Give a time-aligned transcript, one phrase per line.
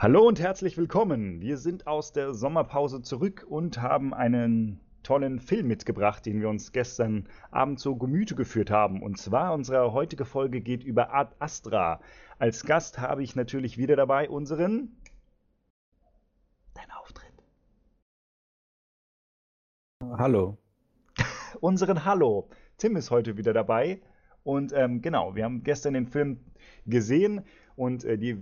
[0.00, 1.40] Hallo und herzlich willkommen.
[1.40, 6.70] Wir sind aus der Sommerpause zurück und haben einen tollen Film mitgebracht, den wir uns
[6.70, 9.02] gestern Abend zu Gemüte geführt haben.
[9.02, 12.00] Und zwar unsere heutige Folge geht über Ad Astra.
[12.38, 14.96] Als Gast habe ich natürlich wieder dabei unseren.
[16.74, 17.34] Dein Auftritt.
[20.16, 20.58] Hallo.
[21.60, 22.48] unseren Hallo.
[22.76, 24.00] Tim ist heute wieder dabei.
[24.44, 26.38] Und ähm, genau, wir haben gestern den Film
[26.86, 28.38] gesehen und äh, die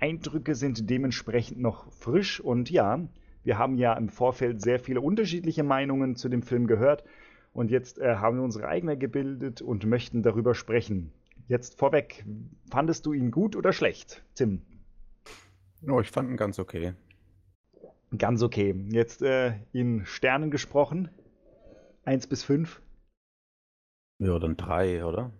[0.00, 2.40] Eindrücke sind dementsprechend noch frisch.
[2.40, 3.00] Und ja,
[3.44, 7.04] wir haben ja im Vorfeld sehr viele unterschiedliche Meinungen zu dem Film gehört.
[7.52, 11.12] Und jetzt äh, haben wir unsere eigene gebildet und möchten darüber sprechen.
[11.48, 12.24] Jetzt vorweg,
[12.70, 14.62] fandest du ihn gut oder schlecht, Tim?
[15.88, 16.94] Oh, ich fand ihn ganz okay.
[18.16, 18.74] Ganz okay.
[18.90, 21.08] Jetzt äh, in Sternen gesprochen.
[22.04, 22.80] Eins bis fünf.
[24.18, 25.32] Ja, dann drei, oder?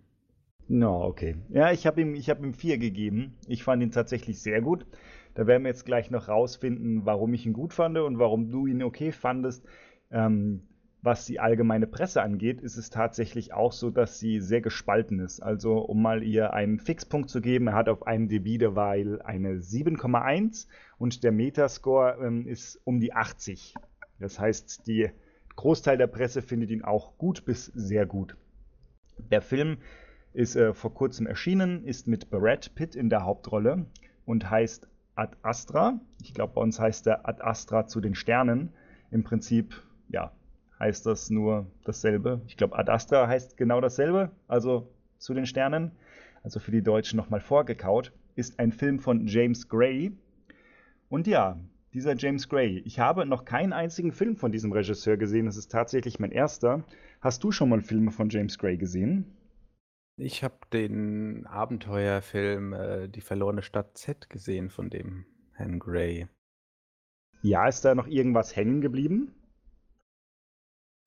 [0.68, 1.36] No, okay.
[1.48, 3.34] Ja, ich habe ihm, hab ihm vier gegeben.
[3.46, 4.86] Ich fand ihn tatsächlich sehr gut.
[5.34, 8.66] Da werden wir jetzt gleich noch rausfinden, warum ich ihn gut fand und warum du
[8.66, 9.64] ihn okay fandest.
[10.10, 10.62] Ähm,
[11.02, 15.40] was die allgemeine Presse angeht, ist es tatsächlich auch so, dass sie sehr gespalten ist.
[15.40, 19.58] Also, um mal ihr einen Fixpunkt zu geben, er hat auf einem DB derweil eine
[19.58, 20.66] 7,1
[20.98, 23.74] und der Metascore ähm, ist um die 80.
[24.18, 25.10] Das heißt, die
[25.54, 28.36] Großteil der Presse findet ihn auch gut bis sehr gut.
[29.30, 29.78] Der Film
[30.36, 33.86] ist äh, vor kurzem erschienen, ist mit Brad Pitt in der Hauptrolle
[34.26, 35.98] und heißt Ad Astra.
[36.22, 38.70] Ich glaube, bei uns heißt er Ad Astra zu den Sternen.
[39.10, 40.32] Im Prinzip, ja,
[40.78, 42.42] heißt das nur dasselbe.
[42.48, 45.92] Ich glaube, Ad Astra heißt genau dasselbe, also zu den Sternen.
[46.42, 48.12] Also für die Deutschen nochmal vorgekaut.
[48.34, 50.12] Ist ein Film von James Gray.
[51.08, 51.58] Und ja,
[51.94, 52.82] dieser James Gray.
[52.84, 55.46] Ich habe noch keinen einzigen Film von diesem Regisseur gesehen.
[55.46, 56.84] Das ist tatsächlich mein erster.
[57.22, 59.32] Hast du schon mal Filme von James Gray gesehen?
[60.18, 66.26] Ich habe den Abenteuerfilm äh, Die verlorene Stadt Z gesehen von dem Herrn Gray.
[67.42, 69.34] Ja, ist da noch irgendwas hängen geblieben?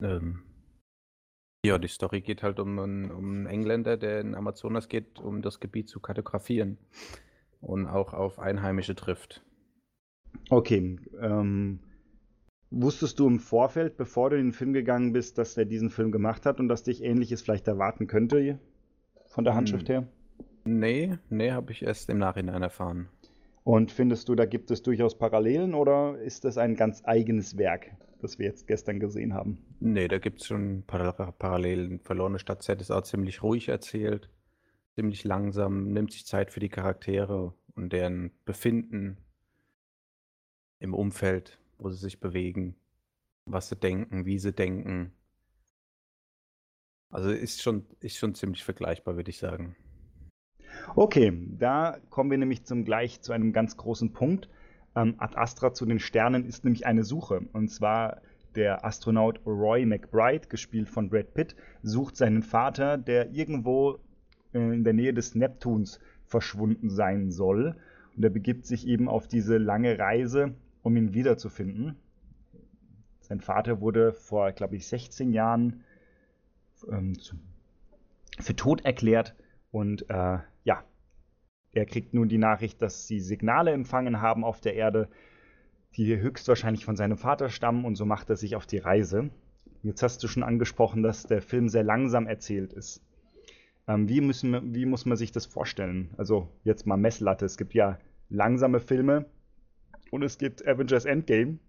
[0.01, 0.43] Ähm,
[1.65, 5.41] ja, die Story geht halt um einen, um einen Engländer, der in Amazonas geht, um
[5.41, 6.77] das Gebiet zu kartografieren
[7.59, 9.43] und auch auf Einheimische trifft.
[10.49, 10.99] Okay.
[11.19, 11.79] Ähm,
[12.69, 16.11] wusstest du im Vorfeld, bevor du in den Film gegangen bist, dass er diesen Film
[16.11, 18.59] gemacht hat und dass dich Ähnliches vielleicht erwarten könnte?
[19.29, 19.93] Von der Handschrift hm.
[19.93, 20.07] her?
[20.65, 23.07] Nee, nee, habe ich erst im Nachhinein erfahren.
[23.63, 27.91] Und findest du, da gibt es durchaus Parallelen oder ist das ein ganz eigenes Werk,
[28.19, 29.59] das wir jetzt gestern gesehen haben?
[29.79, 31.99] Nee, da gibt es schon Parallelen.
[31.99, 34.29] Verlorene Stadt Z ist auch ziemlich ruhig erzählt,
[34.95, 39.17] ziemlich langsam, nimmt sich Zeit für die Charaktere und deren Befinden
[40.79, 42.75] im Umfeld, wo sie sich bewegen,
[43.45, 45.11] was sie denken, wie sie denken.
[47.11, 49.75] Also ist schon, ist schon ziemlich vergleichbar, würde ich sagen.
[50.95, 54.49] Okay, da kommen wir nämlich zum gleich zu einem ganz großen Punkt.
[54.95, 57.41] Ähm, Ad Astra zu den Sternen ist nämlich eine Suche.
[57.53, 58.21] Und zwar
[58.55, 63.99] der Astronaut Roy McBride, gespielt von Brad Pitt, sucht seinen Vater, der irgendwo
[64.53, 67.75] äh, in der Nähe des Neptuns verschwunden sein soll.
[68.15, 70.53] Und er begibt sich eben auf diese lange Reise,
[70.83, 71.95] um ihn wiederzufinden.
[73.21, 75.83] Sein Vater wurde vor, glaube ich, 16 Jahren
[76.89, 77.17] ähm,
[78.39, 79.35] für tot erklärt
[79.71, 80.83] und äh, ja,
[81.73, 85.09] er kriegt nun die Nachricht, dass sie Signale empfangen haben auf der Erde,
[85.95, 89.29] die höchstwahrscheinlich von seinem Vater stammen und so macht er sich auf die Reise.
[89.83, 93.01] Jetzt hast du schon angesprochen, dass der Film sehr langsam erzählt ist.
[93.87, 96.13] Ähm, wie, müssen, wie muss man sich das vorstellen?
[96.17, 97.45] Also jetzt mal Messlatte.
[97.45, 97.97] Es gibt ja
[98.29, 99.25] langsame Filme
[100.11, 101.59] und es gibt Avengers Endgame.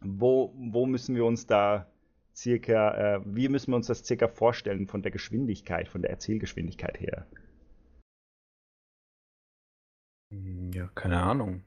[0.00, 1.89] Wo, wo müssen wir uns da
[2.34, 7.00] circa, äh, wie müssen wir uns das circa vorstellen von der Geschwindigkeit, von der Erzählgeschwindigkeit
[7.00, 7.26] her?
[10.30, 11.64] Hm, ja, keine Ahnung.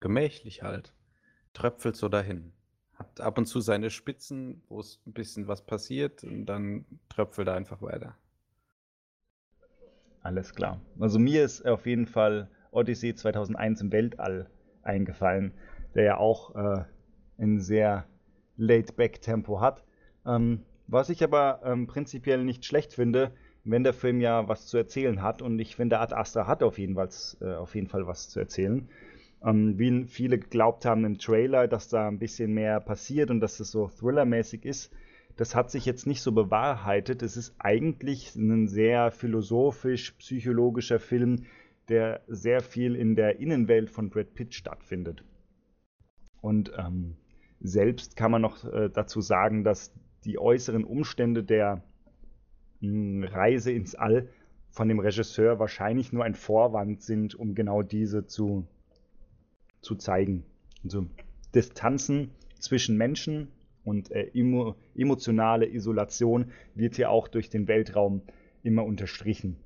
[0.00, 0.94] Gemächlich halt.
[1.52, 2.52] Tröpfelt so dahin.
[2.94, 7.48] Hat ab und zu seine Spitzen, wo es ein bisschen was passiert und dann tröpfelt
[7.48, 8.16] er einfach weiter.
[10.22, 10.80] Alles klar.
[10.98, 14.50] Also mir ist auf jeden Fall Odyssey 2001 im Weltall
[14.82, 15.52] eingefallen,
[15.94, 16.84] der ja auch äh,
[17.38, 18.06] ein sehr
[18.56, 19.83] Laid-Back-Tempo hat.
[20.26, 23.32] Ähm, was ich aber ähm, prinzipiell nicht schlecht finde,
[23.64, 25.42] wenn der Film ja was zu erzählen hat.
[25.42, 27.08] Und ich finde, Ad Astra hat auf jeden Fall,
[27.40, 28.88] äh, auf jeden Fall was zu erzählen.
[29.42, 33.60] Ähm, wie viele geglaubt haben im Trailer, dass da ein bisschen mehr passiert und dass
[33.60, 34.92] es so thrillermäßig ist,
[35.36, 37.22] das hat sich jetzt nicht so bewahrheitet.
[37.22, 41.44] Es ist eigentlich ein sehr philosophisch-psychologischer Film,
[41.88, 45.24] der sehr viel in der Innenwelt von Brad Pitt stattfindet.
[46.40, 47.16] Und ähm,
[47.60, 49.92] selbst kann man noch äh, dazu sagen, dass
[50.24, 51.82] die äußeren Umstände der
[52.80, 54.28] hm, Reise ins All
[54.70, 58.66] von dem Regisseur wahrscheinlich nur ein Vorwand sind, um genau diese zu
[59.80, 60.44] zu zeigen.
[60.82, 61.06] Also
[61.54, 63.48] Distanzen zwischen Menschen
[63.84, 68.22] und äh, emo emotionale Isolation wird hier auch durch den Weltraum
[68.62, 69.56] immer unterstrichen.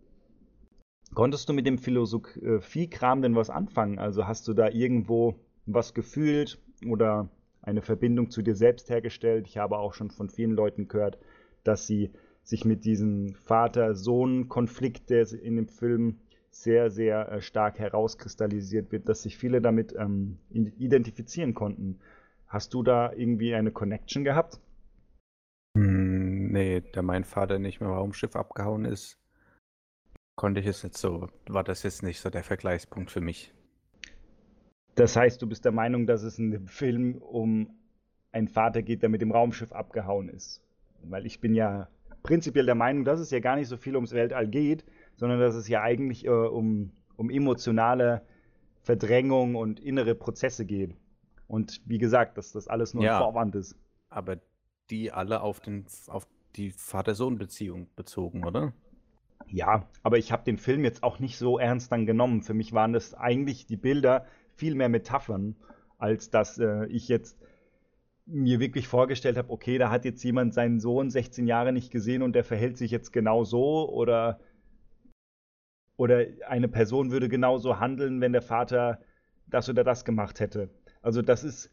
[1.15, 3.99] Konntest du mit dem Philosophiekram denn was anfangen?
[3.99, 7.31] Also hast du da irgendwo was gefühlt oder
[7.69, 9.47] eine Verbindung zu dir selbst hergestellt?
[9.47, 11.19] Ich habe auch schon von vielen Leuten gehört,
[11.65, 12.11] dass sie
[12.43, 16.19] sich mit diesem Vater-Sohn-Konflikt, der in dem Film
[16.51, 22.01] sehr, sehr äh, stark herauskristallisiert wird, dass sich viele damit ähm, identifizieren konnten.
[22.47, 24.59] Hast du da irgendwie eine Connection gehabt?
[25.77, 29.19] Hm, nee, da mein Vater nicht mehr Raumschiff abgehauen ist,
[30.37, 33.53] konnte ich es nicht so, war das jetzt nicht so der Vergleichspunkt für mich.
[34.99, 37.71] Das heißt, du bist der Meinung, dass es in dem Film um
[38.33, 40.61] einen Vater geht, der mit dem Raumschiff abgehauen ist.
[41.05, 41.89] Weil ich bin ja
[42.25, 44.85] prinzipiell der Meinung, dass es ja gar nicht so viel ums Weltall geht,
[45.15, 48.23] sondern dass es ja eigentlich äh, um, um emotionale
[48.83, 50.97] Verdrängung und innere Prozesse geht.
[51.47, 53.77] Und wie gesagt, dass das alles nur ja, ein Vorwand ist.
[54.11, 54.39] Aber
[54.91, 58.73] die alle auf, den, auf die Vater-Sohn-Beziehung bezogen, oder?
[59.47, 62.43] Ja, aber ich habe den Film jetzt auch nicht so ernst dann genommen.
[62.43, 64.27] Für mich waren das eigentlich die Bilder
[64.59, 65.57] viel mehr Metaphern,
[65.99, 67.39] als dass äh, ich jetzt
[68.27, 72.23] mir wirklich vorgestellt habe, okay, da hat jetzt jemand seinen Sohn 16 Jahre nicht gesehen
[72.23, 74.39] und der verhält sich jetzt genau so oder
[75.97, 79.01] oder eine Person würde genauso handeln, wenn der Vater
[79.49, 80.71] das oder das gemacht hätte.
[81.03, 81.71] Also das ist,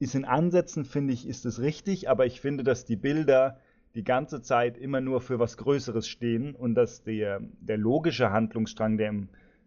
[0.00, 3.60] ist in Ansätzen, finde ich, ist es richtig, aber ich finde, dass die Bilder
[3.94, 8.98] die ganze Zeit immer nur für was Größeres stehen und dass der, der logische Handlungsstrang,
[8.98, 9.14] der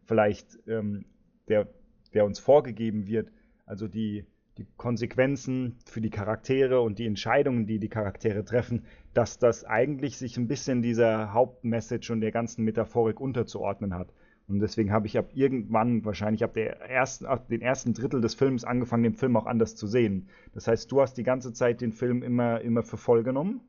[0.04, 1.06] vielleicht ähm,
[1.48, 1.68] der,
[2.14, 3.32] der uns vorgegeben wird,
[3.66, 4.26] also die,
[4.58, 10.18] die Konsequenzen für die Charaktere und die Entscheidungen, die die Charaktere treffen, dass das eigentlich
[10.18, 14.14] sich ein bisschen dieser Hauptmessage und der ganzen Metaphorik unterzuordnen hat.
[14.48, 18.36] Und deswegen habe ich ab irgendwann, wahrscheinlich ab, der ersten, ab den ersten Drittel des
[18.36, 20.28] Films angefangen, den Film auch anders zu sehen.
[20.54, 23.62] Das heißt, du hast die ganze Zeit den Film immer, immer für voll genommen?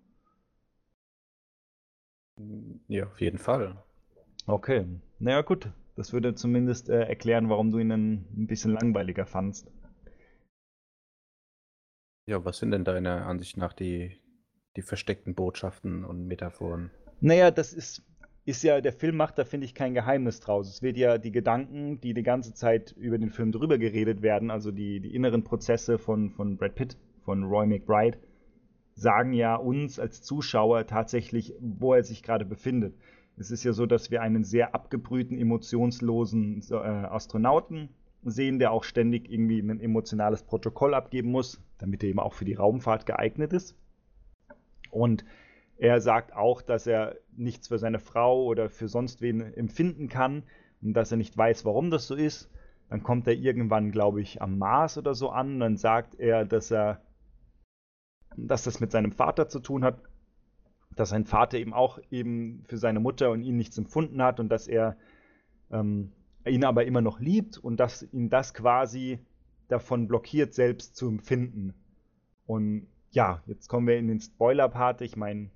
[2.88, 3.76] Ja, auf jeden Fall.
[4.46, 4.86] Okay.
[5.18, 5.70] Naja, gut.
[5.94, 9.70] Das würde zumindest äh, erklären, warum du ihn ein, ein bisschen langweiliger fandst.
[12.26, 14.16] Ja, was sind denn deiner Ansicht nach die,
[14.76, 16.90] die versteckten Botschaften und Metaphoren?
[17.20, 18.02] Naja, das ist,
[18.44, 20.68] ist ja, der Film macht da, finde ich, kein Geheimnis draus.
[20.68, 24.50] Es wird ja die Gedanken, die die ganze Zeit über den Film drüber geredet werden,
[24.50, 28.18] also die, die inneren Prozesse von, von Brad Pitt, von Roy McBride,
[28.94, 32.94] sagen ja uns als Zuschauer tatsächlich, wo er sich gerade befindet.
[33.42, 37.88] Es ist ja so, dass wir einen sehr abgebrühten, emotionslosen äh, Astronauten
[38.22, 42.44] sehen, der auch ständig irgendwie ein emotionales Protokoll abgeben muss, damit er eben auch für
[42.44, 43.76] die Raumfahrt geeignet ist.
[44.92, 45.24] Und
[45.76, 50.44] er sagt auch, dass er nichts für seine Frau oder für sonst wen empfinden kann
[50.80, 52.48] und dass er nicht weiß, warum das so ist.
[52.90, 55.58] Dann kommt er irgendwann, glaube ich, am Mars oder so an.
[55.58, 57.02] Dann sagt er, dass er,
[58.36, 59.98] dass das mit seinem Vater zu tun hat,
[60.96, 64.48] dass sein Vater eben auch eben für seine Mutter und ihn nichts empfunden hat und
[64.48, 64.96] dass er
[65.70, 66.12] ähm,
[66.46, 69.20] ihn aber immer noch liebt und dass ihn das quasi
[69.68, 71.74] davon blockiert, selbst zu empfinden.
[72.46, 75.00] Und ja, jetzt kommen wir in den Spoiler-Part.
[75.02, 75.50] Ich meine,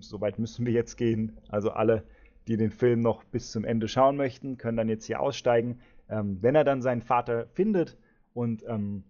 [0.00, 1.38] soweit müssen wir jetzt gehen.
[1.48, 2.04] Also alle,
[2.46, 5.80] die den Film noch bis zum Ende schauen möchten, können dann jetzt hier aussteigen.
[6.08, 7.96] Ähm, wenn er dann seinen Vater findet
[8.34, 9.04] und ähm,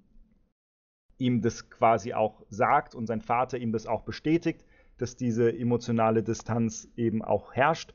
[1.18, 4.64] ihm das quasi auch sagt und sein Vater ihm das auch bestätigt,
[5.00, 7.94] dass diese emotionale Distanz eben auch herrscht,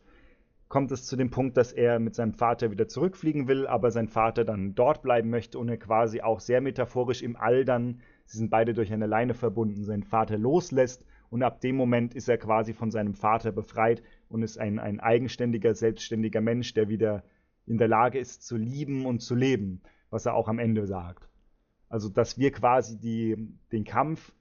[0.67, 4.07] kommt es zu dem Punkt, dass er mit seinem Vater wieder zurückfliegen will, aber sein
[4.07, 8.39] Vater dann dort bleiben möchte und er quasi auch sehr metaphorisch im All dann, sie
[8.39, 12.38] sind beide durch eine Leine verbunden, seinen Vater loslässt und ab dem Moment ist er
[12.38, 17.24] quasi von seinem Vater befreit und ist ein, ein eigenständiger, selbstständiger Mensch, der wieder
[17.65, 21.29] in der Lage ist zu lieben und zu leben, was er auch am Ende sagt.
[21.89, 23.35] Also, dass wir quasi die,
[23.71, 24.33] den Kampf,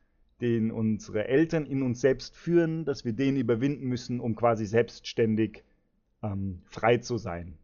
[0.45, 5.65] den unsere Eltern in uns selbst führen, dass wir den überwinden müssen, um quasi selbstständig
[6.23, 7.57] ähm, frei zu sein.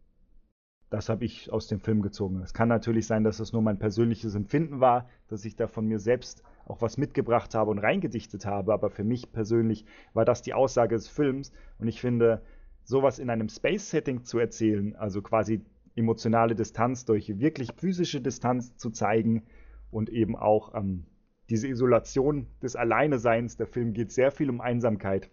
[0.89, 2.41] Das habe ich aus dem Film gezogen.
[2.41, 5.87] Es kann natürlich sein, dass es nur mein persönliches Empfinden war, dass ich da von
[5.87, 9.85] mir selbst auch was mitgebracht habe und reingedichtet habe, aber für mich persönlich
[10.15, 12.41] war das die Aussage des Films und ich finde,
[12.83, 15.61] sowas in einem Space-Setting zu erzählen, also quasi
[15.97, 19.43] emotionale Distanz durch wirklich physische Distanz zu zeigen
[19.91, 21.05] und eben auch ähm,
[21.51, 23.57] diese Isolation des Alleineseins.
[23.57, 25.31] Der Film geht sehr viel um Einsamkeit,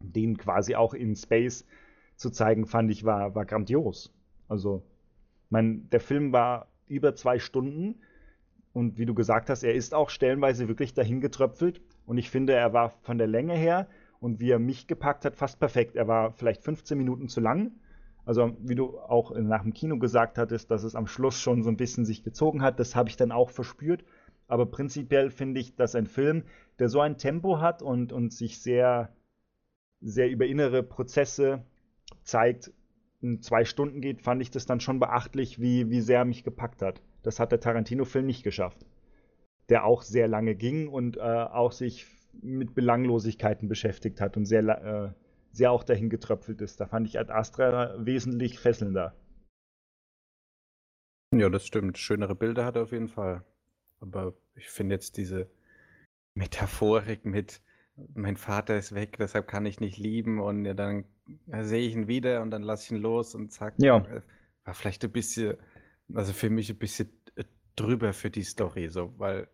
[0.00, 1.66] den quasi auch in Space
[2.16, 4.12] zu zeigen, fand ich, war, war grandios.
[4.48, 4.82] Also,
[5.50, 7.96] mein, der Film war über zwei Stunden
[8.72, 12.52] und wie du gesagt hast, er ist auch stellenweise wirklich dahin getröpfelt und ich finde,
[12.54, 13.88] er war von der Länge her
[14.20, 15.96] und wie er mich gepackt hat, fast perfekt.
[15.96, 17.72] Er war vielleicht 15 Minuten zu lang,
[18.24, 21.70] Also wie du auch nach dem Kino gesagt hattest, dass es am Schluss schon so
[21.70, 24.04] ein bisschen sich gezogen hat, das habe ich dann auch verspürt.
[24.48, 26.44] Aber prinzipiell finde ich, dass ein Film,
[26.78, 29.14] der so ein Tempo hat und, und sich sehr,
[30.00, 31.64] sehr über innere Prozesse
[32.22, 32.72] zeigt,
[33.20, 36.44] in zwei Stunden geht, fand ich das dann schon beachtlich, wie, wie sehr er mich
[36.44, 37.02] gepackt hat.
[37.22, 38.86] Das hat der Tarantino-Film nicht geschafft.
[39.68, 42.06] Der auch sehr lange ging und äh, auch sich
[42.40, 45.12] mit Belanglosigkeiten beschäftigt hat und sehr, äh,
[45.52, 46.80] sehr auch dahin getröpfelt ist.
[46.80, 49.14] Da fand ich Ad Astra wesentlich fesselnder.
[51.34, 51.98] Ja, das stimmt.
[51.98, 53.44] Schönere Bilder hat er auf jeden Fall.
[54.00, 55.50] Aber ich finde jetzt diese
[56.34, 57.60] Metaphorik mit
[58.14, 61.04] mein Vater ist weg, deshalb kann ich nicht lieben und ja, dann
[61.62, 63.74] sehe ich ihn wieder und dann lasse ich ihn los und zack.
[63.78, 64.04] Ja.
[64.64, 65.56] War vielleicht ein bisschen,
[66.14, 67.44] also für mich ein bisschen äh,
[67.76, 69.48] drüber für die Story, so, weil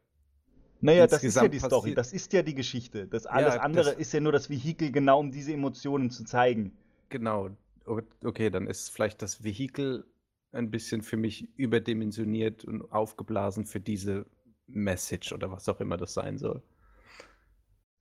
[0.80, 3.06] naja, das ist ja die Story, das ist ja die Geschichte.
[3.06, 6.24] Das alles ja, andere das ist ja nur das Vehikel, genau um diese Emotionen zu
[6.24, 6.76] zeigen.
[7.08, 7.50] Genau.
[7.86, 10.04] Okay, dann ist vielleicht das Vehikel
[10.52, 14.26] ein bisschen für mich überdimensioniert und aufgeblasen für diese
[14.66, 16.62] Message oder was auch immer das sein soll.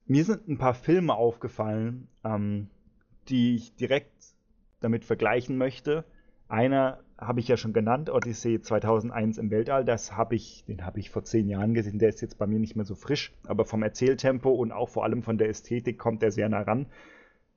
[0.06, 2.70] Mir sind ein paar Filme aufgefallen, ähm,
[3.30, 4.12] die ich direkt
[4.82, 6.04] damit vergleichen möchte.
[6.50, 9.86] Einer habe ich ja schon genannt, Odyssey 2001 im Weltall.
[9.86, 12.00] Das habe ich, den habe ich vor zehn Jahren gesehen.
[12.00, 15.06] Der ist jetzt bei mir nicht mehr so frisch, aber vom Erzähltempo und auch vor
[15.06, 16.88] allem von der Ästhetik kommt er sehr nah ran.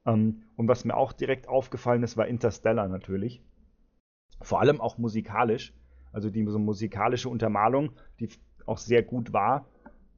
[0.06, 3.42] Ähm, und was mir auch direkt aufgefallen ist, war Interstellar natürlich.
[4.40, 5.74] Vor allem auch musikalisch.
[6.12, 8.30] Also die so musikalische Untermalung, die
[8.66, 9.66] auch sehr gut war.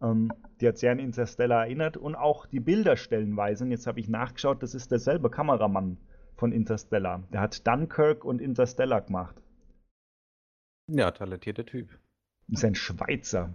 [0.03, 3.65] Ähm, die hat sehr an Interstellar erinnert und auch die Bilder stellenweise.
[3.65, 5.99] Und jetzt habe ich nachgeschaut, das ist derselbe Kameramann
[6.37, 7.23] von Interstellar.
[7.33, 9.37] Der hat Dunkirk und Interstellar gemacht.
[10.89, 11.91] Ja, talentierter Typ.
[12.49, 13.55] Ist ein Schweizer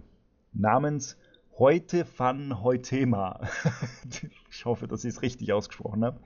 [0.52, 1.18] namens
[1.56, 3.40] Heute van Heutema.
[4.50, 6.20] ich hoffe, dass ich es richtig ausgesprochen habe.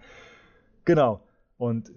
[0.86, 1.22] Genau.
[1.58, 1.92] Und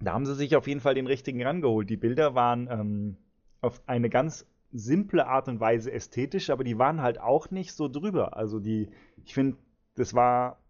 [0.00, 1.90] da haben sie sich auf jeden Fall den richtigen rangeholt.
[1.90, 3.16] Die Bilder waren ähm,
[3.60, 7.88] auf eine ganz simple Art und Weise ästhetisch, aber die waren halt auch nicht so
[7.88, 8.36] drüber.
[8.36, 8.90] Also die,
[9.24, 9.56] ich finde,
[9.94, 10.60] das war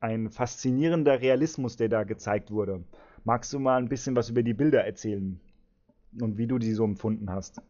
[0.00, 2.84] ein faszinierender Realismus, der da gezeigt wurde.
[3.24, 5.40] Magst du mal ein bisschen was über die Bilder erzählen
[6.20, 7.60] und wie du die so empfunden hast?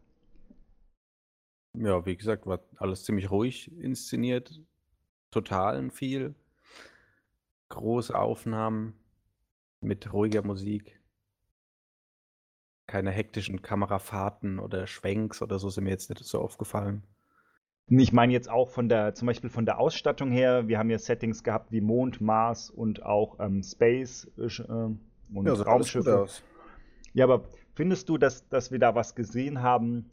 [1.74, 4.60] Ja, wie gesagt, war alles ziemlich ruhig inszeniert,
[5.30, 6.34] total viel.
[7.70, 8.94] Große Aufnahmen
[9.80, 11.00] mit ruhiger Musik.
[12.88, 17.04] Keine hektischen Kamerafahrten oder Schwenks oder so sind mir jetzt nicht so aufgefallen.
[17.86, 20.98] Ich meine jetzt auch von der, zum Beispiel von der Ausstattung her, wir haben ja
[20.98, 26.26] Settings gehabt wie Mond, Mars und auch ähm, Space äh, und ja, Raumschiffe.
[27.14, 30.10] Ja, aber findest du, dass, dass wir da was gesehen haben,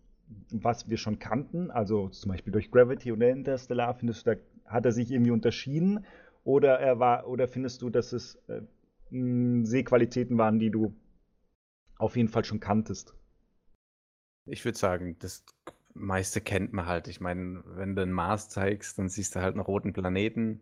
[0.51, 1.71] was wir schon kannten?
[1.71, 6.05] Also zum Beispiel durch Gravity oder Interstellar, findest du, da hat er sich irgendwie unterschieden?
[6.43, 8.61] Oder er war, oder findest du, dass es äh,
[9.11, 10.93] Sehqualitäten waren, die du
[11.97, 13.13] auf jeden Fall schon kanntest?
[14.45, 15.45] Ich würde sagen, das
[15.93, 17.07] meiste kennt man halt.
[17.07, 20.61] Ich meine, wenn du einen Mars zeigst, dann siehst du halt einen roten Planeten.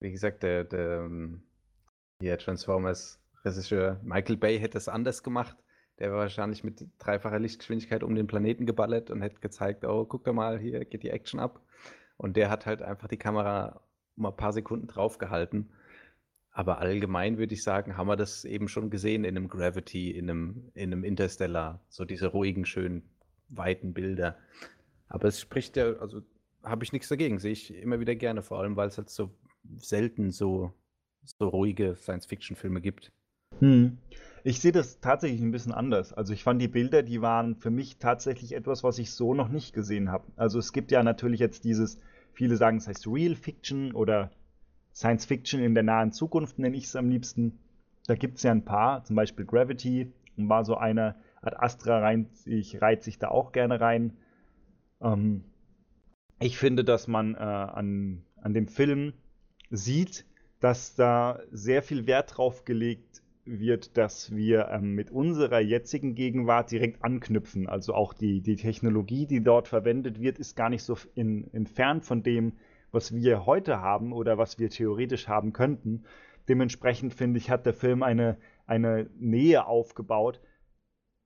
[0.00, 1.42] Wie gesagt, der, der ähm,
[2.20, 5.56] hier Transformers Regisseur Michael Bay hätte es anders gemacht.
[5.98, 10.24] Der war wahrscheinlich mit dreifacher Lichtgeschwindigkeit um den Planeten geballert und hätte gezeigt, oh, guck
[10.24, 11.62] doch mal, hier geht die Action ab.
[12.18, 13.80] Und der hat halt einfach die Kamera
[14.16, 15.70] mal ein paar Sekunden draufgehalten.
[16.56, 20.30] Aber allgemein würde ich sagen, haben wir das eben schon gesehen in einem Gravity, in
[20.30, 21.82] einem, in einem Interstellar.
[21.90, 23.02] So diese ruhigen, schönen
[23.50, 24.38] weiten Bilder.
[25.06, 26.22] Aber es spricht ja, also
[26.62, 29.36] habe ich nichts dagegen, sehe ich immer wieder gerne, vor allem weil es halt so
[29.76, 30.72] selten so,
[31.24, 33.12] so ruhige Science-Fiction-Filme gibt.
[33.58, 33.98] Hm.
[34.42, 36.14] Ich sehe das tatsächlich ein bisschen anders.
[36.14, 39.50] Also ich fand die Bilder, die waren für mich tatsächlich etwas, was ich so noch
[39.50, 40.24] nicht gesehen habe.
[40.36, 41.98] Also es gibt ja natürlich jetzt dieses,
[42.32, 44.30] viele sagen, es heißt Real Fiction oder
[44.96, 47.58] Science Fiction in der nahen Zukunft, nenne ich es am liebsten.
[48.06, 52.34] Da gibt es ja ein paar, zum Beispiel Gravity war so einer, Ad Astra reiht
[52.34, 54.16] sich, reiht sich da auch gerne rein.
[55.02, 55.44] Ähm,
[56.40, 59.12] ich finde, dass man äh, an, an dem Film
[59.70, 60.24] sieht,
[60.60, 66.70] dass da sehr viel Wert drauf gelegt wird, dass wir ähm, mit unserer jetzigen Gegenwart
[66.70, 67.68] direkt anknüpfen.
[67.68, 72.04] Also auch die, die Technologie, die dort verwendet wird, ist gar nicht so in, entfernt
[72.04, 72.54] von dem,
[72.96, 76.04] was wir heute haben oder was wir theoretisch haben könnten.
[76.48, 80.40] Dementsprechend finde ich, hat der Film eine, eine Nähe aufgebaut,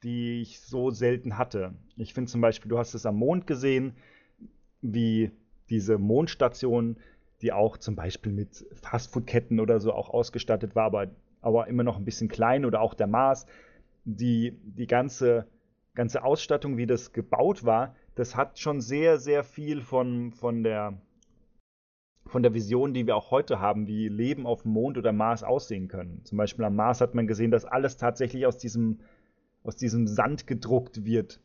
[0.02, 1.74] die ich so selten hatte.
[1.96, 3.94] Ich finde zum Beispiel, du hast es am Mond gesehen,
[4.82, 5.30] wie
[5.68, 6.96] diese Mondstation,
[7.40, 11.06] die auch zum Beispiel mit Fastfood-Ketten oder so auch ausgestattet war, aber,
[11.40, 13.46] aber immer noch ein bisschen klein oder auch der Mars.
[14.04, 15.46] Die, die ganze,
[15.94, 21.00] ganze Ausstattung, wie das gebaut war, das hat schon sehr, sehr viel von, von der
[22.30, 25.88] von der Vision, die wir auch heute haben, wie Leben auf Mond oder Mars aussehen
[25.88, 26.25] können.
[26.25, 29.00] Zum Beispiel am Mars hat man gesehen, dass alles tatsächlich aus diesem,
[29.64, 31.40] aus diesem Sand gedruckt wird,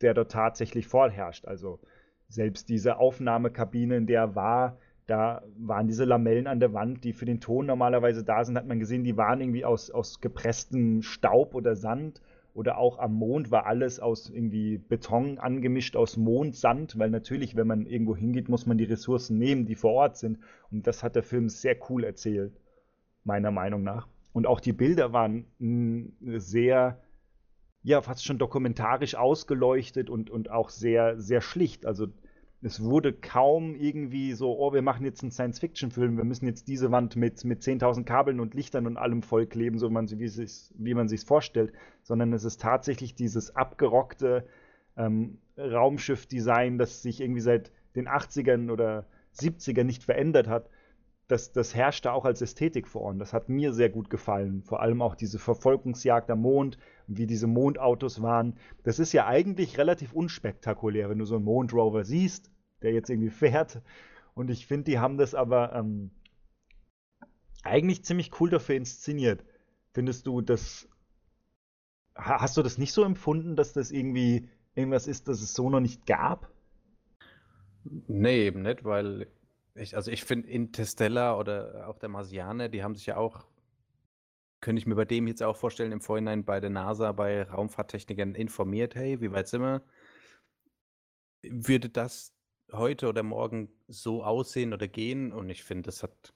[0.00, 1.46] der dort tatsächlich vorherrscht.
[1.46, 1.80] Also
[2.28, 7.12] selbst diese Aufnahmekabine, in der er war, da waren diese Lamellen an der Wand, die
[7.12, 11.02] für den Ton normalerweise da sind, hat man gesehen, die waren irgendwie aus, aus gepresstem
[11.02, 12.20] Staub oder Sand.
[12.56, 17.66] Oder auch am Mond war alles aus irgendwie Beton angemischt, aus Mondsand, weil natürlich, wenn
[17.66, 20.38] man irgendwo hingeht, muss man die Ressourcen nehmen, die vor Ort sind.
[20.70, 22.58] Und das hat der Film sehr cool erzählt,
[23.24, 24.08] meiner Meinung nach.
[24.32, 25.44] Und auch die Bilder waren
[26.38, 27.02] sehr,
[27.82, 31.84] ja, fast schon dokumentarisch ausgeleuchtet und, und auch sehr, sehr schlicht.
[31.84, 32.06] Also
[32.66, 36.90] es wurde kaum irgendwie so, oh, wir machen jetzt einen Science-Fiction-Film, wir müssen jetzt diese
[36.90, 40.94] Wand mit, mit 10.000 Kabeln und Lichtern und allem vollkleben, so man, wie, sich, wie
[40.94, 44.48] man sich vorstellt, sondern es ist tatsächlich dieses abgerockte
[44.96, 49.06] ähm, Raumschiff-Design, das sich irgendwie seit den 80ern oder
[49.36, 50.68] 70ern nicht verändert hat.
[51.28, 53.20] Das, das herrschte auch als Ästhetik vor Ort.
[53.20, 54.62] Das hat mir sehr gut gefallen.
[54.62, 58.56] Vor allem auch diese Verfolgungsjagd am Mond, wie diese Mondautos waren.
[58.82, 62.50] Das ist ja eigentlich relativ unspektakulär, wenn du so einen Mondrover siehst
[62.82, 63.82] der jetzt irgendwie fährt.
[64.34, 66.10] Und ich finde, die haben das aber ähm,
[67.62, 69.44] eigentlich ziemlich cool dafür inszeniert.
[69.92, 70.88] Findest du das.
[72.14, 75.80] Hast du das nicht so empfunden, dass das irgendwie irgendwas ist, das es so noch
[75.80, 76.50] nicht gab?
[77.84, 79.26] Nee, eben nicht, weil
[79.74, 83.46] ich, also ich finde Interstellar oder auch der Marsianer, die haben sich ja auch,
[84.60, 88.34] könnte ich mir bei dem jetzt auch vorstellen, im Vorhinein bei der NASA, bei Raumfahrttechnikern
[88.34, 89.82] informiert, hey, wie weit sind wir?
[91.42, 92.35] Würde das
[92.72, 96.34] heute oder morgen so aussehen oder gehen und ich finde, das hat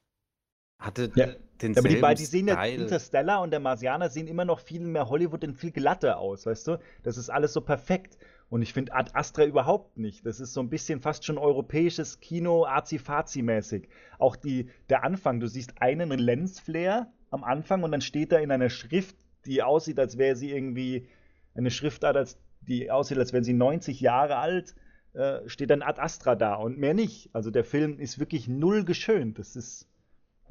[0.81, 1.29] hatte ja.
[1.61, 4.81] den Aber die beiden, die sehen ja Interstellar und der Marsianer sehen immer noch viel
[4.81, 6.79] mehr Hollywood und viel glatter aus, weißt du?
[7.03, 8.17] Das ist alles so perfekt.
[8.49, 10.27] Und ich finde Ad Astra überhaupt nicht.
[10.27, 13.89] Das ist so ein bisschen fast schon europäisches Kino, azi-fazi-mäßig.
[14.19, 18.51] Auch die, der Anfang, du siehst einen Lensflare am Anfang und dann steht da in
[18.51, 21.07] einer Schrift, die aussieht, als wäre sie irgendwie
[21.55, 24.75] eine Schriftart, als, die aussieht, als wäre sie 90 Jahre alt
[25.12, 27.31] äh, steht dann Ad Astra da und mehr nicht.
[27.33, 29.38] Also der Film ist wirklich null geschönt.
[29.38, 29.88] Das ist,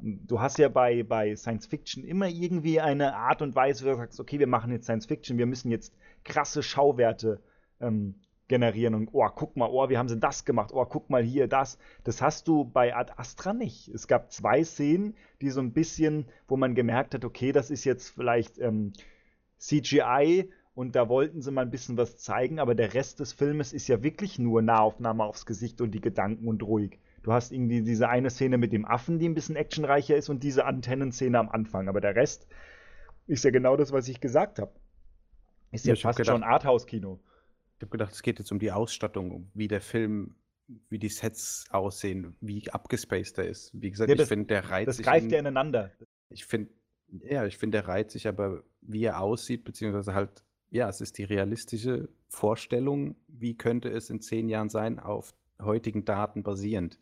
[0.00, 3.96] du hast ja bei, bei Science Fiction immer irgendwie eine Art und Weise, wo du
[3.96, 5.94] sagst, okay, wir machen jetzt Science Fiction, wir müssen jetzt
[6.24, 7.40] krasse Schauwerte
[7.80, 8.16] ähm,
[8.48, 10.72] generieren und oh, guck mal, oh, wie haben sie das gemacht?
[10.74, 11.78] Oh, guck mal hier, das.
[12.04, 13.88] Das hast du bei Ad Astra nicht.
[13.88, 17.84] Es gab zwei Szenen, die so ein bisschen, wo man gemerkt hat, okay, das ist
[17.84, 18.92] jetzt vielleicht ähm,
[19.58, 23.74] CGI und da wollten sie mal ein bisschen was zeigen, aber der Rest des Filmes
[23.74, 26.98] ist ja wirklich nur Nahaufnahme aufs Gesicht und die Gedanken und ruhig.
[27.22, 30.42] Du hast irgendwie diese eine Szene mit dem Affen, die ein bisschen actionreicher ist und
[30.42, 32.46] diese Antennenszene am Anfang, aber der Rest
[33.26, 34.72] ist ja genau das, was ich gesagt habe.
[35.70, 37.20] Ist ja, ja fast gedacht, schon Arthouse-Kino.
[37.76, 40.34] Ich habe gedacht, es geht jetzt um die Ausstattung, wie der Film,
[40.88, 43.70] wie die Sets aussehen, wie abgespaced er ist.
[43.74, 45.90] Wie gesagt, ja, das, ich finde, der reizt Das greift ja ineinander.
[46.30, 46.70] Ich finde,
[47.28, 51.18] ja, ich finde, der reizt sich aber, wie er aussieht, beziehungsweise halt ja, es ist
[51.18, 57.00] die realistische Vorstellung, wie könnte es in zehn Jahren sein, auf heutigen Daten basierend.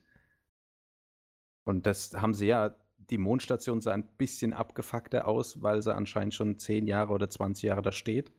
[1.65, 2.75] Und das haben sie ja,
[3.11, 7.65] die Mondstation sah ein bisschen abgefuckter aus, weil sie anscheinend schon zehn Jahre oder 20
[7.65, 8.33] Jahre da steht.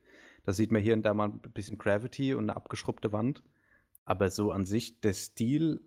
[0.43, 3.43] Da sieht man hier und da mal ein bisschen Gravity und eine abgeschrubbte Wand.
[4.05, 5.81] Aber so an sich, der Stil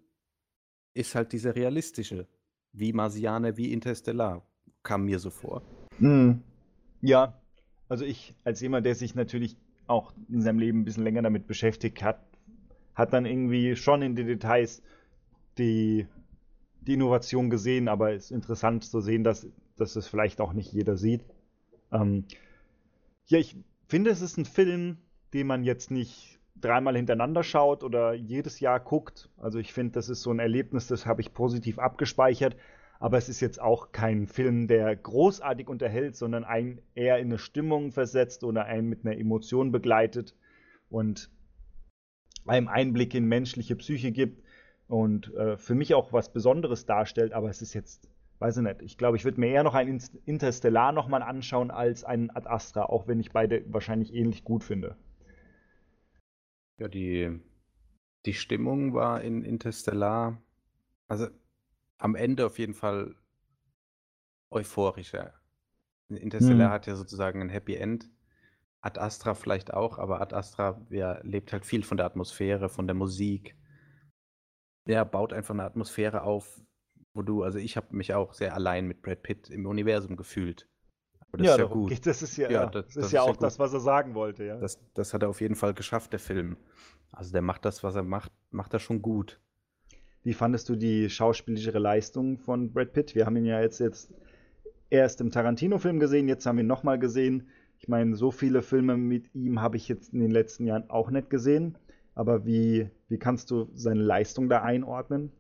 [0.94, 2.28] ist halt dieser realistische.
[2.72, 4.46] Wie Marsianer, wie Interstellar,
[4.85, 5.62] kam mir so vor.
[5.98, 6.42] Hm.
[7.00, 7.41] Ja,
[7.92, 9.55] also ich, als jemand, der sich natürlich
[9.87, 12.18] auch in seinem Leben ein bisschen länger damit beschäftigt hat,
[12.94, 14.83] hat dann irgendwie schon in den Details
[15.59, 16.07] die,
[16.81, 20.72] die Innovation gesehen, aber es ist interessant zu sehen, dass, dass es vielleicht auch nicht
[20.72, 21.22] jeder sieht.
[21.92, 22.24] Ähm,
[23.26, 23.57] ja, ich
[23.88, 24.96] finde, es ist ein Film,
[25.35, 29.28] den man jetzt nicht dreimal hintereinander schaut oder jedes Jahr guckt.
[29.37, 32.57] Also ich finde, das ist so ein Erlebnis, das habe ich positiv abgespeichert
[33.03, 37.38] aber es ist jetzt auch kein Film, der großartig unterhält, sondern einen eher in eine
[37.38, 40.37] Stimmung versetzt oder einen mit einer Emotion begleitet
[40.88, 41.29] und
[42.47, 44.45] einem Einblick in menschliche Psyche gibt
[44.87, 48.83] und äh, für mich auch was Besonderes darstellt, aber es ist jetzt, weiß ich nicht,
[48.83, 52.85] ich glaube, ich würde mir eher noch ein Interstellar nochmal anschauen als einen Ad Astra,
[52.85, 54.97] auch wenn ich beide wahrscheinlich ähnlich gut finde.
[56.79, 57.41] Ja, die,
[58.27, 60.41] die Stimmung war in Interstellar,
[61.09, 61.27] also
[62.03, 63.15] am Ende auf jeden Fall
[64.51, 65.35] euphorischer.
[66.09, 66.73] Interstellar mhm.
[66.73, 68.11] hat ja sozusagen ein Happy End.
[68.81, 72.88] Ad Astra vielleicht auch, aber Ad Astra ja, lebt halt viel von der Atmosphäre, von
[72.88, 73.57] der Musik.
[74.88, 76.61] Der baut einfach eine Atmosphäre auf,
[77.15, 80.69] wo du, also ich habe mich auch sehr allein mit Brad Pitt im Universum gefühlt.
[81.31, 81.91] Das ja, ist ja gut.
[81.91, 83.81] Geht, das ist ja, ja das, das, ist das ja ist auch das, was er
[83.81, 84.59] sagen wollte, ja.
[84.59, 86.57] Das, das hat er auf jeden Fall geschafft, der Film.
[87.12, 89.41] Also der macht das, was er macht, macht er schon gut.
[90.25, 93.15] Wie fandest du die schauspielerische Leistung von Brad Pitt?
[93.15, 94.13] Wir haben ihn ja jetzt, jetzt
[94.91, 97.49] erst im Tarantino-Film gesehen, jetzt haben wir ihn nochmal gesehen.
[97.79, 101.11] Ich meine, so viele Filme mit ihm habe ich jetzt in den letzten Jahren auch
[101.11, 101.77] nicht gesehen.
[102.15, 105.33] Aber wie, wie kannst du seine Leistung da einordnen?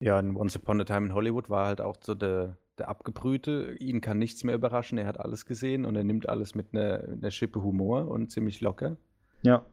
[0.00, 3.76] Ja, in Once Upon a Time in Hollywood war halt auch so der, der Abgebrühte.
[3.78, 4.98] Ihn kann nichts mehr überraschen.
[4.98, 8.60] Er hat alles gesehen und er nimmt alles mit einer, einer Schippe Humor und ziemlich
[8.60, 8.96] locker.
[9.42, 9.64] Ja.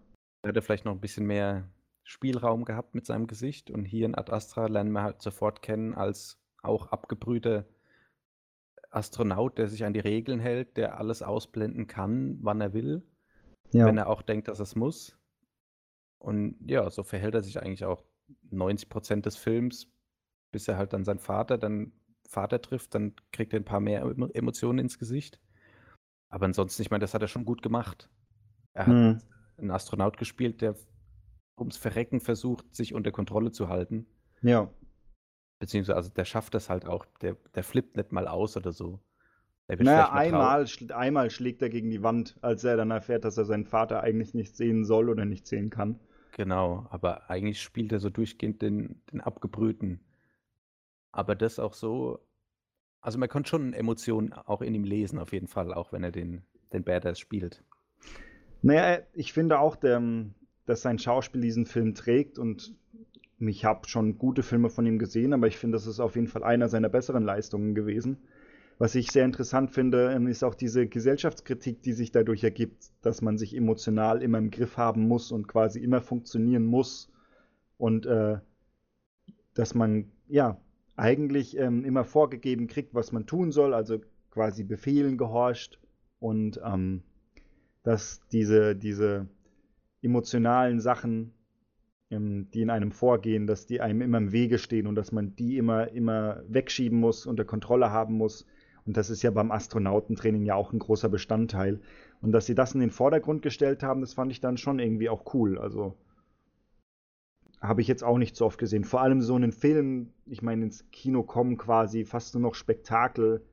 [0.43, 1.67] Er hätte vielleicht noch ein bisschen mehr
[2.03, 3.71] Spielraum gehabt mit seinem Gesicht.
[3.71, 7.65] Und hier in Ad Astra lernen wir halt sofort kennen als auch abgebrühter
[8.89, 13.03] Astronaut, der sich an die Regeln hält, der alles ausblenden kann, wann er will,
[13.71, 13.85] ja.
[13.85, 15.17] wenn er auch denkt, dass es muss.
[16.19, 18.03] Und ja, so verhält er sich eigentlich auch
[18.51, 19.91] 90 Prozent des Films,
[20.51, 21.91] bis er halt dann seinen Vater, dann
[22.27, 24.01] Vater trifft, dann kriegt er ein paar mehr
[24.33, 25.39] Emotionen ins Gesicht.
[26.29, 28.09] Aber ansonsten, ich meine, das hat er schon gut gemacht.
[28.73, 29.21] Er hat hm.
[29.57, 30.75] einen Astronaut gespielt, der
[31.57, 34.05] ums Verrecken versucht, sich unter Kontrolle zu halten.
[34.41, 34.69] Ja.
[35.59, 38.99] Beziehungsweise, also der schafft das halt auch, der, der flippt nicht mal aus oder so.
[39.67, 43.65] naja, einmal, einmal schlägt er gegen die Wand, als er dann erfährt, dass er seinen
[43.65, 45.99] Vater eigentlich nicht sehen soll oder nicht sehen kann.
[46.35, 49.99] Genau, aber eigentlich spielt er so durchgehend den, den Abgebrühten.
[51.11, 52.19] Aber das auch so,
[53.01, 56.11] also man konnte schon Emotionen auch in ihm lesen, auf jeden Fall, auch wenn er
[56.11, 57.63] den, den Badass spielt.
[58.63, 60.01] Naja, ich finde auch, der,
[60.65, 62.75] dass sein Schauspiel diesen Film trägt und
[63.39, 66.27] ich habe schon gute Filme von ihm gesehen, aber ich finde, das ist auf jeden
[66.27, 68.17] Fall einer seiner besseren Leistungen gewesen.
[68.79, 73.21] Was ich sehr interessant finde, ähm, ist auch diese Gesellschaftskritik, die sich dadurch ergibt, dass
[73.21, 77.11] man sich emotional immer im Griff haben muss und quasi immer funktionieren muss
[77.77, 78.39] und äh,
[79.53, 80.59] dass man ja
[80.95, 83.99] eigentlich ähm, immer vorgegeben kriegt, was man tun soll, also
[84.31, 85.79] quasi Befehlen gehorcht
[86.19, 87.03] und ähm,
[87.83, 89.27] dass diese, diese
[90.03, 91.33] emotionalen Sachen,
[92.11, 95.35] ähm, die in einem vorgehen, dass die einem immer im Wege stehen und dass man
[95.35, 98.45] die immer, immer wegschieben muss, unter Kontrolle haben muss.
[98.85, 101.79] Und das ist ja beim Astronautentraining ja auch ein großer Bestandteil.
[102.21, 105.09] Und dass sie das in den Vordergrund gestellt haben, das fand ich dann schon irgendwie
[105.09, 105.57] auch cool.
[105.57, 105.95] Also
[107.61, 108.83] habe ich jetzt auch nicht so oft gesehen.
[108.83, 113.45] Vor allem so einen Film, ich meine, ins Kino kommen quasi fast nur noch Spektakel,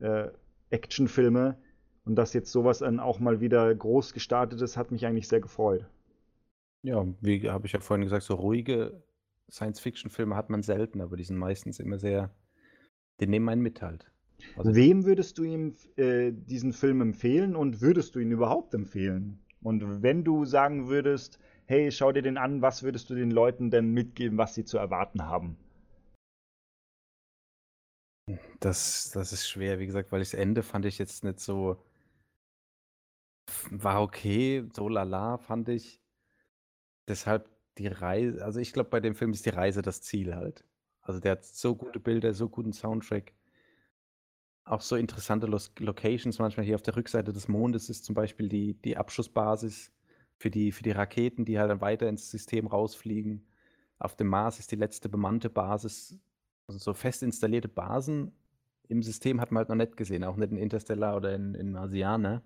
[0.00, 0.28] äh,
[0.70, 1.56] Actionfilme.
[2.08, 5.42] Und dass jetzt sowas dann auch mal wieder groß gestartet ist, hat mich eigentlich sehr
[5.42, 5.84] gefreut.
[6.82, 9.02] Ja, wie habe ich ja vorhin gesagt, so ruhige
[9.50, 12.30] Science-Fiction-Filme hat man selten, aber die sind meistens immer sehr,
[13.20, 14.10] die nehmen einen mit halt.
[14.56, 19.40] Also Wem würdest du ihm äh, diesen Film empfehlen und würdest du ihn überhaupt empfehlen?
[19.60, 23.70] Und wenn du sagen würdest, hey, schau dir den an, was würdest du den Leuten
[23.70, 25.58] denn mitgeben, was sie zu erwarten haben?
[28.60, 31.76] Das, das ist schwer, wie gesagt, weil das Ende fand ich jetzt nicht so.
[33.70, 36.00] War okay, so lala fand ich.
[37.06, 40.64] Deshalb die Reise, also ich glaube, bei dem Film ist die Reise das Ziel halt.
[41.02, 43.32] Also der hat so gute Bilder, so guten Soundtrack.
[44.64, 46.38] Auch so interessante Locations.
[46.38, 49.90] Manchmal hier auf der Rückseite des Mondes ist zum Beispiel die, die Abschussbasis
[50.36, 53.46] für die, für die Raketen, die halt dann weiter ins System rausfliegen.
[53.98, 56.18] Auf dem Mars ist die letzte bemannte Basis,
[56.66, 58.32] also so fest installierte Basen
[58.88, 61.72] im System hat man halt noch nicht gesehen, auch nicht in Interstellar oder in, in
[61.72, 62.42] Marsianer.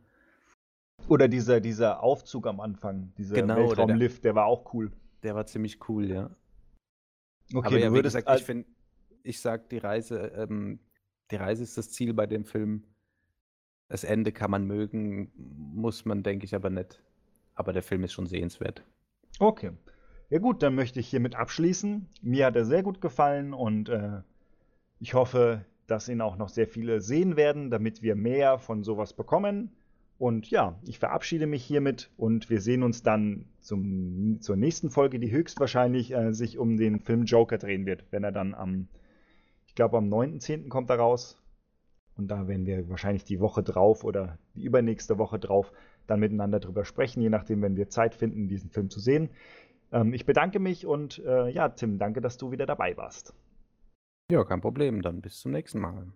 [1.08, 4.90] Oder dieser, dieser Aufzug am Anfang, dieser genau, Weltraumlift, der, der, war auch cool.
[5.22, 6.30] Der war ziemlich cool, ja.
[7.54, 8.66] Okay, Aber ja, wie gesagt, ich finde,
[9.22, 10.78] ich sag, die Reise, ähm,
[11.30, 12.84] die Reise ist das Ziel bei dem Film.
[13.88, 17.02] Das Ende kann man mögen, muss man, denke ich, aber nicht
[17.54, 18.82] aber der Film ist schon sehenswert.
[19.38, 19.72] Okay.
[20.30, 22.08] Ja gut, dann möchte ich hiermit abschließen.
[22.22, 24.22] Mir hat er sehr gut gefallen und äh,
[24.98, 29.12] ich hoffe, dass ihn auch noch sehr viele sehen werden, damit wir mehr von sowas
[29.12, 29.70] bekommen.
[30.18, 35.18] Und ja, ich verabschiede mich hiermit und wir sehen uns dann zum, zur nächsten Folge,
[35.18, 38.88] die höchstwahrscheinlich äh, sich um den Film Joker drehen wird, wenn er dann am,
[39.66, 40.68] ich glaube am 9.10.
[40.68, 41.38] kommt er raus.
[42.16, 45.72] Und da werden wir wahrscheinlich die Woche drauf oder die übernächste Woche drauf
[46.06, 49.30] dann miteinander drüber sprechen, je nachdem, wenn wir Zeit finden, diesen Film zu sehen.
[49.92, 53.34] Ähm, ich bedanke mich und äh, ja, Tim, danke, dass du wieder dabei warst.
[54.30, 55.02] Ja, kein Problem.
[55.02, 56.06] Dann bis zum nächsten Mal.